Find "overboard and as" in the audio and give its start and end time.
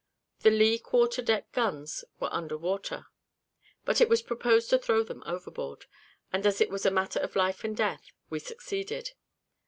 5.27-6.59